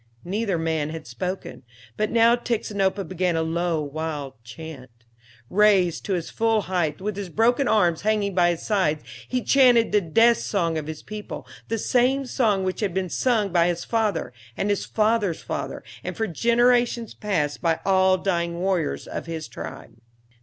Neither 0.25 0.57
man 0.57 0.89
had 0.89 1.05
spoken, 1.05 1.61
but 1.95 2.09
now 2.09 2.35
Tixinopa 2.35 3.03
began 3.07 3.35
a 3.35 3.43
low, 3.43 3.83
wild 3.83 4.33
chant. 4.43 4.89
Raised 5.47 6.05
to 6.05 6.13
his 6.13 6.31
full 6.31 6.61
height, 6.61 6.99
with 6.99 7.15
his 7.15 7.29
broken 7.29 7.67
arms 7.67 8.01
hanging 8.01 8.33
by 8.33 8.49
his 8.49 8.63
sides, 8.63 9.03
he 9.27 9.43
chanted 9.43 9.91
the 9.91 10.01
death 10.01 10.37
song 10.39 10.75
of 10.79 10.87
his 10.87 11.03
people, 11.03 11.45
the 11.67 11.77
same 11.77 12.25
song 12.25 12.63
which 12.63 12.79
had 12.79 12.95
been 12.95 13.09
sung 13.11 13.49
by 13.53 13.67
his 13.67 13.85
father, 13.85 14.33
and 14.57 14.71
his 14.71 14.87
father's 14.87 15.43
father, 15.43 15.83
and 16.03 16.17
for 16.17 16.25
generations 16.25 17.13
past 17.13 17.61
by 17.61 17.79
all 17.85 18.17
the 18.17 18.23
dying 18.23 18.57
warriors 18.59 19.05
of 19.05 19.27
his 19.27 19.47
tribe. 19.47 19.93